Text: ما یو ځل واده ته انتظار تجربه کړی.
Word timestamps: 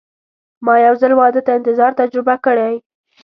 ما 0.65 0.75
یو 0.85 0.95
ځل 1.01 1.11
واده 1.19 1.41
ته 1.45 1.51
انتظار 1.57 1.91
تجربه 2.01 2.35
کړی. 2.45 2.73